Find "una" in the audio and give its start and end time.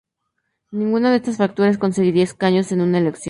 2.81-2.97